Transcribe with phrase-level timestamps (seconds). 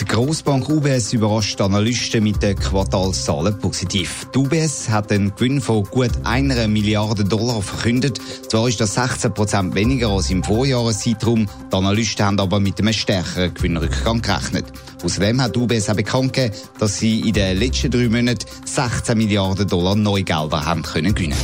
[0.00, 4.26] Die Grossbank UBS überrascht Analysten mit den Quartalszahlen positiv.
[4.34, 8.20] Die UBS hat einen Gewinn von gut einer Milliarde Dollar verkündet.
[8.48, 11.46] Zwar ist das 16 Prozent weniger als im Vorjahreszeitraum.
[11.70, 14.64] Die Analysten haben aber mit einem stärkeren Gewinnrückgang gerechnet.
[15.04, 19.16] Außerdem hat die UBS auch bekannt gegeben, dass sie in den letzten drei Monaten 16
[19.16, 21.38] Milliarden Dollar Neugelder haben können gewinnen.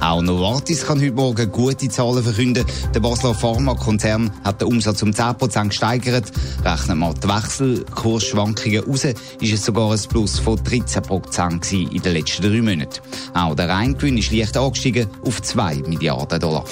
[0.00, 2.64] Auch Novartis kann heute Morgen gute Zahlen verkünden.
[2.94, 6.32] Der Basler Pharmakonzern hat den Umsatz um 10% gesteigert.
[6.64, 12.42] Rechnet man die Wechselkursschwankungen raus, ist es sogar ein Plus von 13% in den letzten
[12.42, 13.00] drei Monaten.
[13.34, 16.64] Auch der Reingewinn ist leicht angestiegen auf 2 Milliarden Dollar.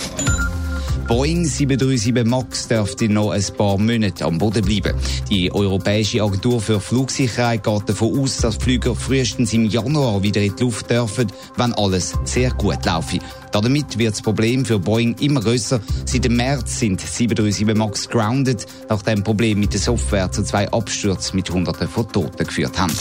[1.09, 4.95] Boeing 737 MAX dürfte noch ein paar Monate am Boden bleiben.
[5.31, 10.55] Die Europäische Agentur für Flugsicherheit geht davon aus, dass Flüger frühestens im Januar wieder in
[10.55, 13.21] die Luft dürfen, wenn alles sehr gut laufe.
[13.53, 15.81] Damit wird das Problem für Boeing immer größer.
[16.05, 21.37] Seit dem März sind 737 MAX grounded, nachdem Probleme mit der Software zu zwei Abstürzen
[21.37, 22.93] mit Hunderten von Toten geführt haben.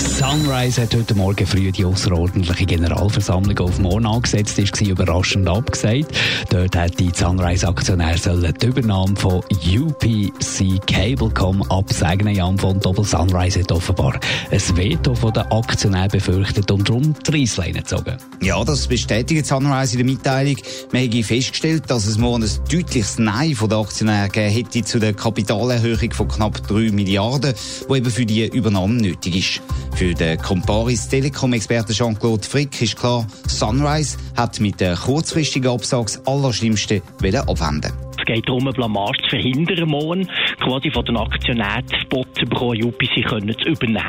[0.00, 6.16] Sunrise hat heute Morgen früh die außerordentliche Generalversammlung auf morgen angesetzt, ist überraschend abgesagt.
[6.48, 12.28] Dort hat die Sunrise-Aktionär die Übernahme von UPC Cablecom absagen.
[12.28, 14.18] Jan von Doppel Sunrise hat offenbar
[14.50, 18.16] ein Veto von den Aktionären befürchtet und darum die Reissleine gezogen.
[18.40, 20.56] Ja, das bestätigt Sunrise in der Mitteilung.
[20.92, 24.98] Wir haben festgestellt, dass es morgen ein deutliches Nein von den Aktionären gegeben hätte zu
[24.98, 27.54] der Kapitalerhöhung von knapp 3 Milliarden,
[27.88, 29.60] die eben für die Übernahme nötig ist.
[29.94, 36.26] Für den Comparis Telekom-Experten Jean-Claude Frick ist klar, Sunrise hat mit der kurzfristigen Absage das
[36.26, 37.92] Allerschlimmste abwenden.
[38.18, 40.28] Es geht darum, eine Blamage zu verhindern, morgen
[40.60, 44.00] quasi von den Aktionären Spot zu bekommen, UPC können zu übernehmen.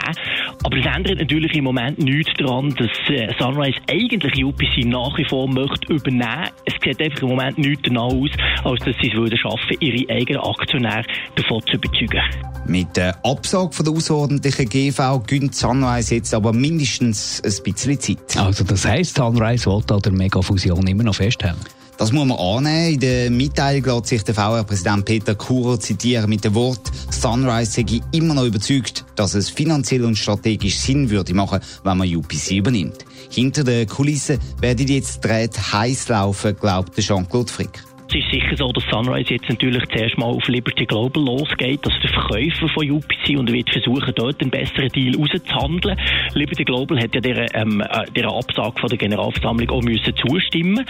[0.64, 5.26] Aber es ändert natürlich im Moment nichts daran, dass äh, Sunrise eigentlich UPC nach wie
[5.26, 6.50] vor möchte übernehmen.
[6.66, 8.30] Es sieht einfach im Moment nichts danach aus,
[8.64, 11.04] als dass sie es würden schaffen, ihre eigenen Aktionäre
[11.36, 12.22] davon zu überzeugen.
[12.68, 18.38] Mit der Absage von der außerordentlichen GV gönnt Sunrise jetzt aber mindestens ein bisschen Zeit.
[18.38, 21.60] Also das heisst, Sunrise will an der Megafusion immer noch festhalten?
[22.02, 22.94] Das muss man annehmen.
[22.94, 26.91] In der Mitteilung lässt sich der VR-Präsident Peter Kurer zitieren mit dem Wort,
[27.22, 32.16] Sunrise sei immer noch überzeugt, dass es finanziell und strategisch Sinn würde machen, wenn man
[32.16, 33.06] UPC übernimmt.
[33.30, 37.84] Hinter den Kulissen werden jetzt Drähte heiß laufen, glaubt Jean-Claude Frick.
[38.14, 41.98] Es ist sicher so, dass Sunrise jetzt natürlich zuerst mal auf Liberty Global losgeht, also
[42.02, 45.98] der Verkäufer von UPC und wird versuchen, dort einen besseren Deal rauszuhandeln.
[46.34, 50.86] Liberty Global hat ja der, ähm, äh, der Absage von der Generalversammlung auch müssen zustimmen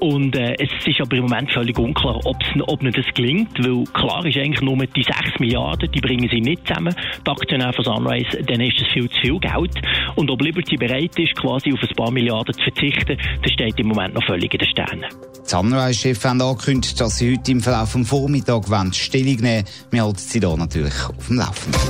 [0.00, 4.26] und äh, es ist aber im Moment völlig unklar, ob ihnen das gelingt, weil klar
[4.26, 6.94] ist eigentlich nur die 6 Milliarden, die bringen sie nicht zusammen,
[7.26, 9.80] die Aktionäre von Sunrise, dann ist das viel zu viel Geld
[10.16, 13.88] und ob Liberty bereit ist, quasi auf ein paar Milliarden zu verzichten, das steht im
[13.88, 15.06] Moment noch völlig in den Sternen.
[15.42, 20.40] Sunrise-Chef haben angekündigt, dass sie heute im Verlauf des Vormittags Stellung nehmen Wir halten sie
[20.40, 21.80] hier natürlich auf dem Laufenden.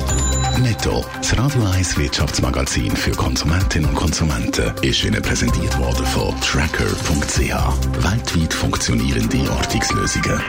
[0.62, 7.38] Netto, das Radio 1 Wirtschaftsmagazin für Konsumentinnen und Konsumenten, ist Ihnen präsentiert worden von Tracker.ch.
[8.04, 10.40] Weltweit funktionierende Ortungslösungen.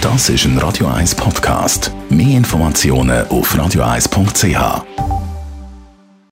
[0.00, 1.90] Das ist ein Radio 1 Podcast.
[2.10, 5.15] Mehr Informationen auf radio1.ch.